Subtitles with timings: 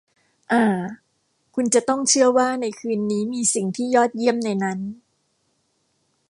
[0.51, 0.63] อ่า
[1.55, 4.79] คุณจะต้องเชื่อว่าในคืนนี้มีสิ่งที่ยอดเยี่ยมในนั้น